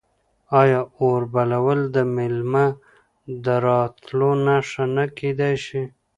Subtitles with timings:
[0.61, 2.65] آیا اور بلول د میلمه
[3.45, 5.81] د راتلو نښه نه کیدی شي؟